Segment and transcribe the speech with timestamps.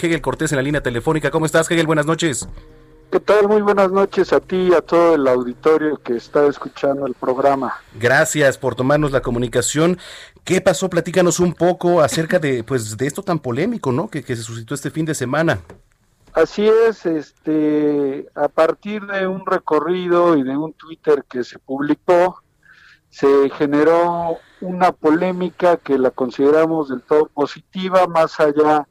[0.00, 1.30] Hegel Cortés en la línea telefónica.
[1.30, 1.86] ¿Cómo estás, Hegel?
[1.86, 2.48] Buenas noches.
[3.10, 3.46] ¿Qué tal?
[3.48, 7.74] Muy buenas noches a ti y a todo el auditorio que está escuchando el programa.
[7.98, 9.98] Gracias por tomarnos la comunicación.
[10.44, 10.90] ¿Qué pasó?
[10.90, 14.08] Platícanos un poco acerca de, pues, de esto tan polémico, ¿no?
[14.08, 15.60] Que, que se suscitó este fin de semana.
[16.32, 22.42] Así es, este, a partir de un recorrido y de un Twitter que se publicó,
[23.08, 28.86] se generó una polémica que la consideramos del todo positiva, más allá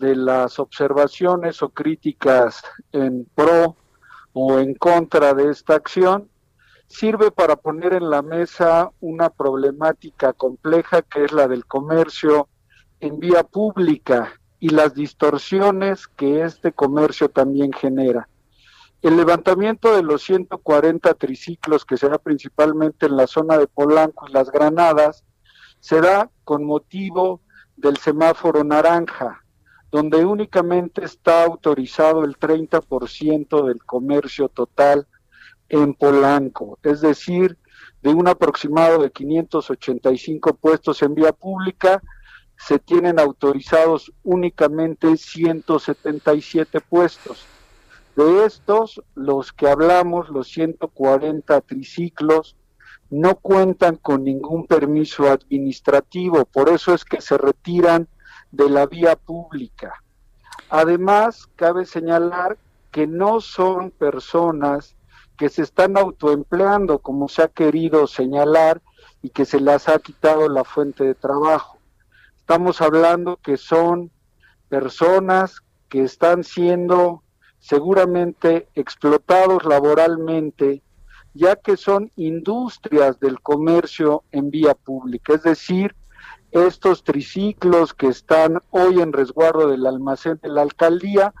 [0.00, 3.76] de las observaciones o críticas en pro
[4.32, 6.30] o en contra de esta acción,
[6.86, 12.48] sirve para poner en la mesa una problemática compleja que es la del comercio
[12.98, 18.28] en vía pública y las distorsiones que este comercio también genera.
[19.02, 24.26] El levantamiento de los 140 triciclos que se da principalmente en la zona de Polanco
[24.28, 25.24] y las Granadas
[25.80, 27.40] se da con motivo
[27.76, 29.42] del semáforo naranja,
[29.90, 35.06] donde únicamente está autorizado el 30% del comercio total
[35.68, 37.56] en Polanco, es decir,
[38.02, 42.02] de un aproximado de 585 puestos en vía pública,
[42.56, 47.46] se tienen autorizados únicamente 177 puestos.
[48.16, 52.56] De estos, los que hablamos, los 140 triciclos,
[53.08, 58.08] no cuentan con ningún permiso administrativo, por eso es que se retiran
[58.50, 60.02] de la vía pública.
[60.68, 62.58] Además, cabe señalar
[62.90, 64.94] que no son personas
[65.36, 68.82] que se están autoempleando, como se ha querido señalar,
[69.22, 71.78] y que se les ha quitado la fuente de trabajo.
[72.36, 74.10] Estamos hablando que son
[74.68, 77.22] personas que están siendo
[77.58, 80.82] seguramente explotados laboralmente,
[81.34, 85.94] ya que son industrias del comercio en vía pública, es decir,
[86.52, 91.32] estos triciclos que están hoy en resguardo del almacén de la alcaldía,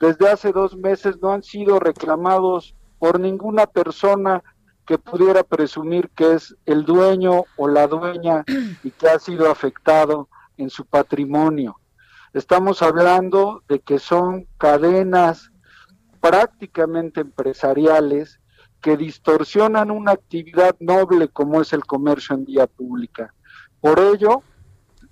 [0.00, 4.42] desde hace dos meses no han sido reclamados por ninguna persona
[4.86, 8.44] que pudiera presumir que es el dueño o la dueña
[8.82, 11.76] y que ha sido afectado en su patrimonio.
[12.32, 15.50] Estamos hablando de que son cadenas
[16.20, 18.40] prácticamente empresariales
[18.80, 23.32] que distorsionan una actividad noble como es el comercio en vía pública.
[23.80, 24.42] Por ello,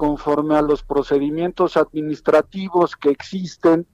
[0.02, 3.86] conforme a los procedimientos administrativos que existen,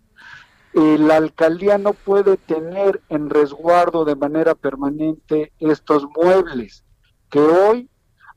[0.72, 6.82] la alcaldía no puede tener en resguardo de manera permanente estos muebles
[7.28, 7.90] que hoy,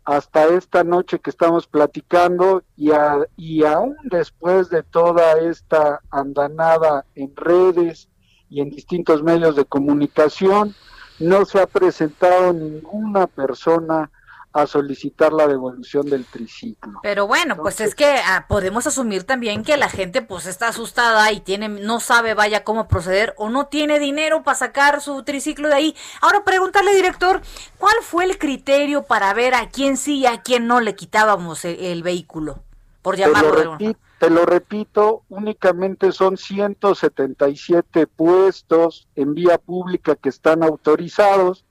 [0.04, 2.90] hasta esta noche que estamos platicando y,
[3.38, 8.10] y aún después de toda esta andanada en redes
[8.50, 10.76] y en distintos medios de comunicación,
[11.20, 14.12] no se ha presentado ninguna persona
[14.54, 17.00] a solicitar la devolución del triciclo.
[17.02, 21.32] Pero bueno, pues es que ah, podemos asumir también que la gente pues está asustada
[21.32, 25.70] y tiene no sabe vaya cómo proceder o no tiene dinero para sacar su triciclo
[25.70, 25.96] de ahí.
[26.22, 27.42] Ahora pregúntale, director,
[27.78, 31.64] ¿cuál fue el criterio para ver a quién sí y a quién no le quitábamos
[31.66, 32.64] el, vehículo?
[33.02, 40.16] Por llamarlo te lo, repito, te lo repito, únicamente son 177 puestos en vía pública
[40.16, 41.66] que están autorizados,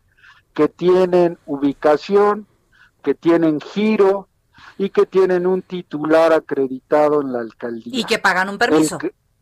[0.54, 2.46] que tienen ubicación,
[3.00, 4.28] que tienen giro
[4.78, 7.98] y que tienen un titular acreditado en la alcaldía.
[7.98, 8.98] Y que pagan un permiso.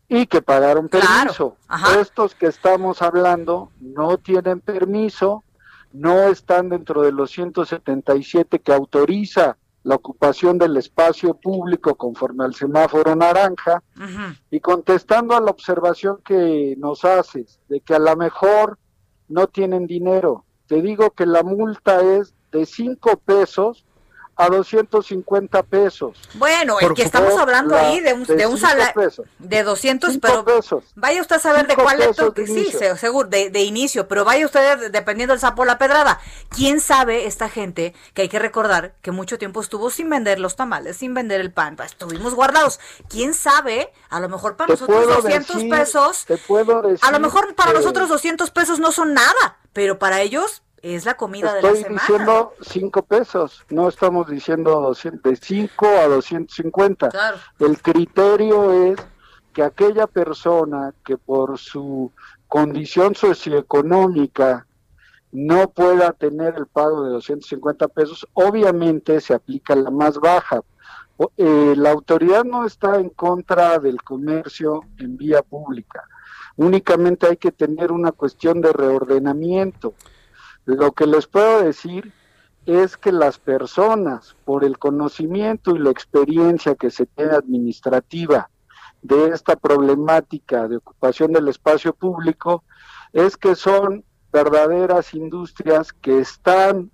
[0.07, 1.55] y que pagaron permiso.
[1.99, 5.43] Estos que estamos hablando no tienen permiso,
[5.93, 12.53] no están dentro de los 177 que autoriza la ocupación del espacio público conforme al
[12.53, 13.81] semáforo naranja
[14.51, 18.77] y contestando a la observación que nos haces de que a lo mejor
[19.27, 23.85] no tienen dinero, te digo que la multa es de 5 pesos
[24.39, 26.17] a 250 pesos.
[26.35, 30.45] Bueno, el que estamos hablando ahí de un, de, un salario de 200, pero
[30.95, 34.45] vaya usted a saber de cuál es que sí, seguro, de, de, inicio, pero vaya
[34.45, 36.21] usted dependiendo del sapo la pedrada.
[36.55, 40.55] ¿Quién sabe esta gente que hay que recordar que mucho tiempo estuvo sin vender los
[40.55, 42.79] tamales, sin vender el pan, pues, estuvimos guardados?
[43.09, 43.91] ¿Quién sabe?
[44.09, 48.07] A lo mejor para nosotros 200 pesos, te puedo decir a lo mejor para nosotros
[48.07, 51.97] 200 pesos no son nada, pero para ellos Es la comida de la semana.
[51.97, 54.93] Estoy diciendo 5 pesos, no estamos diciendo
[55.23, 57.09] de 5 a 250.
[57.09, 57.37] Claro.
[57.59, 58.99] El criterio es
[59.53, 62.11] que aquella persona que por su
[62.47, 64.65] condición socioeconómica
[65.31, 70.61] no pueda tener el pago de 250 pesos, obviamente se aplica la más baja.
[71.37, 76.07] Eh, la autoridad no está en contra del comercio en vía pública,
[76.55, 79.93] únicamente hay que tener una cuestión de reordenamiento.
[80.69, 82.13] Lo que les puedo decir
[82.67, 88.51] es que las personas, por el conocimiento y la experiencia que se tiene administrativa
[89.01, 92.63] de esta problemática de ocupación del espacio público,
[93.13, 96.91] es que son verdaderas industrias que están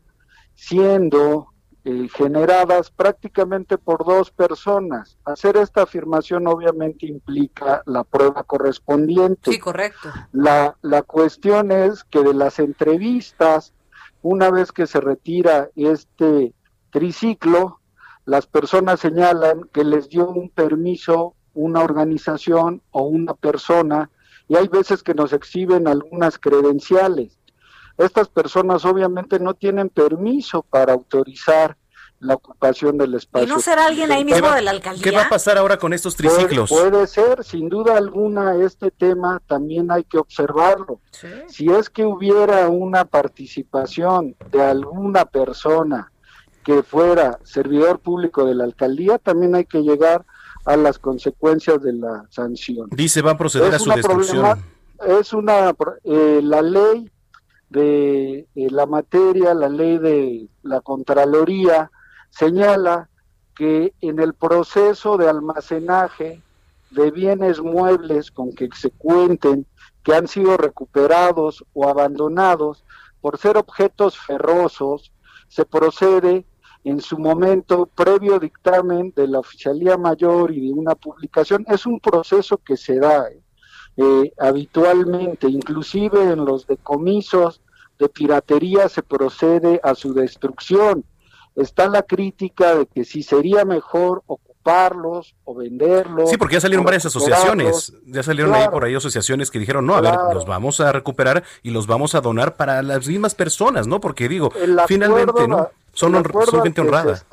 [0.53, 1.47] siendo
[1.85, 5.17] eh, generadas prácticamente por dos personas.
[5.23, 9.51] Hacer esta afirmación obviamente implica la prueba correspondiente.
[9.51, 10.09] Sí, correcto.
[10.33, 13.73] La, la cuestión es que de las entrevistas,
[14.21, 16.53] una vez que se retira este
[16.89, 17.79] triciclo,
[18.25, 24.11] las personas señalan que les dio un permiso una organización o una persona
[24.47, 27.39] y hay veces que nos exhiben algunas credenciales.
[27.97, 31.77] Estas personas obviamente no tienen permiso para autorizar
[32.19, 33.47] la ocupación del espacio.
[33.47, 35.03] ¿Y no será alguien ahí mismo de la alcaldía?
[35.03, 36.69] ¿Qué va a pasar ahora con estos triciclos?
[36.69, 40.99] Puede, ser, sin duda alguna, este tema también hay que observarlo.
[41.47, 46.11] Si es que hubiera una participación de alguna persona
[46.63, 50.25] que fuera servidor público de la alcaldía, también hay que llegar
[50.65, 52.89] a las consecuencias de la sanción.
[52.91, 54.63] Dice, va a proceder a su destrucción.
[55.07, 57.11] Es una, eh, la ley
[57.69, 61.91] de eh, la materia, la ley de la Contraloría,
[62.29, 63.09] señala
[63.55, 66.41] que en el proceso de almacenaje
[66.91, 69.65] de bienes muebles con que se cuenten
[70.03, 72.83] que han sido recuperados o abandonados
[73.21, 75.11] por ser objetos ferrosos,
[75.47, 76.45] se procede
[76.83, 81.99] en su momento, previo dictamen de la Oficialía Mayor y de una publicación, es un
[81.99, 83.41] proceso que se da eh,
[83.97, 87.61] eh, habitualmente, inclusive en los decomisos
[87.97, 91.05] de piratería se procede a su destrucción.
[91.55, 96.29] Está la crítica de que si sería mejor ocuparlos o venderlos.
[96.29, 99.95] Sí, porque ya salieron varias asociaciones, ya salieron ahí por ahí asociaciones que dijeron, no,
[99.95, 103.87] a ver, los vamos a recuperar y los vamos a donar para las mismas personas,
[103.87, 104.01] ¿no?
[104.01, 104.51] Porque digo,
[104.87, 105.69] finalmente, ¿no?
[105.93, 106.13] Son,
[106.63, 107.23] gente honrada.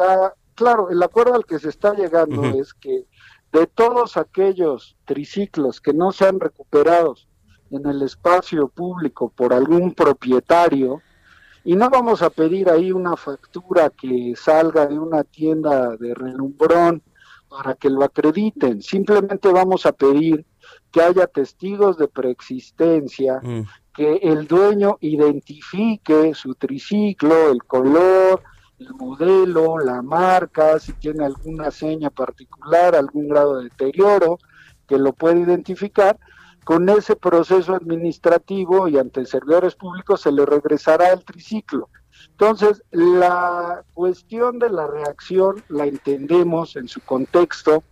[0.55, 3.07] claro, el acuerdo al que se está llegando es que
[3.53, 7.29] de todos aquellos triciclos que no sean recuperados
[7.71, 11.01] en el espacio público por algún propietario,
[11.65, 17.03] y no vamos a pedir ahí una factura que salga de una tienda de relumbrón
[17.49, 20.45] para que lo acrediten, simplemente vamos a pedir
[20.91, 23.63] que haya testigos de preexistencia, mm.
[23.95, 28.43] que el dueño identifique su triciclo, el color,
[28.83, 34.39] el modelo, la marca, si tiene alguna seña particular, algún grado de deterioro,
[34.87, 36.19] que lo puede identificar,
[36.65, 41.89] con ese proceso administrativo y ante servidores públicos se le regresará el triciclo.
[42.31, 47.83] Entonces, la cuestión de la reacción la entendemos en su contexto,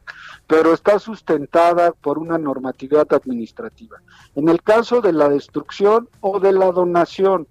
[0.46, 3.98] pero está sustentada por una normatividad administrativa.
[4.36, 7.48] En el caso de la destrucción o de la donación,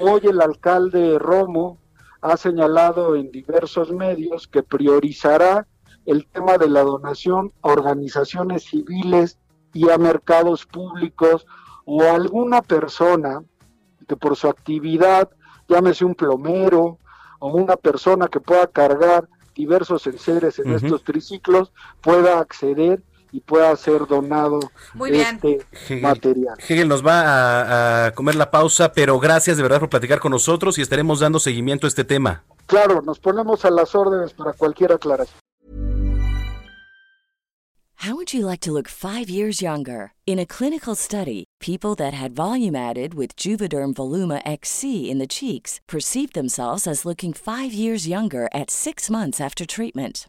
[0.00, 1.78] hoy el alcalde Romo
[2.20, 5.66] ha señalado en diversos medios que priorizará
[6.06, 9.38] el tema de la donación a organizaciones civiles
[9.72, 11.46] y a mercados públicos
[11.84, 13.42] o a alguna persona
[14.06, 15.28] que por su actividad,
[15.68, 16.98] llámese un plomero
[17.38, 23.74] o una persona que pueda cargar diversos enseres en estos triciclos, pueda acceder y pueda
[23.76, 24.60] ser donado
[25.10, 25.64] este
[26.00, 26.56] material.
[26.66, 30.78] Hegel nos va a, comer la pausa, pero gracias de verdad por platicar con nosotros
[30.78, 32.44] y estaremos dando seguimiento a este tema.
[32.66, 35.38] Claro, nos ponemos a las órdenes para cualquier aclaración.
[38.02, 40.12] How would you like to look five years younger?
[40.24, 45.26] In a clinical study, people that had volume added with Juvederm Voluma XC in the
[45.26, 50.28] cheeks perceived themselves as looking five years younger at six months after treatment.